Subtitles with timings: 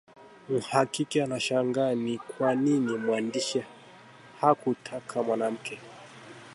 [0.49, 3.63] Mhakiki anashangaa ni kwa nini mwandishi
[4.41, 5.79] hakutaka mwanamke